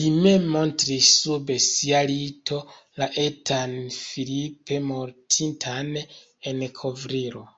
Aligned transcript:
Li 0.00 0.08
mem 0.24 0.42
montris 0.56 1.08
sub 1.20 1.52
sia 1.68 2.02
lito 2.12 2.60
la 3.04 3.10
etan 3.26 3.74
Philippe 4.02 4.84
mortintan 4.92 5.92
en 6.54 6.66
kovrilo. 6.84 7.52